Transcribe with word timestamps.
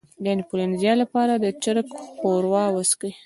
د 0.23 0.25
انفلونزا 0.35 0.93
لپاره 1.01 1.33
د 1.43 1.45
چرګ 1.63 1.87
ښوروا 2.17 2.63
وڅښئ 2.71 3.11